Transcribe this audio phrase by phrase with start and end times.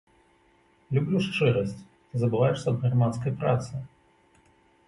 [0.97, 1.77] Люблю шчырасць,
[2.13, 3.73] ты забываешся аб грамадскай працы.